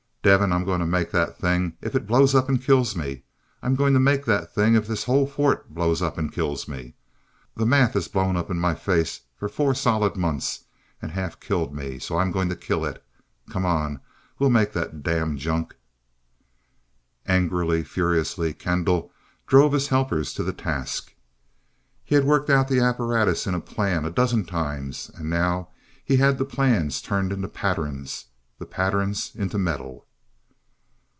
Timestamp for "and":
2.47-2.61, 6.15-6.31, 11.01-11.11, 25.15-25.31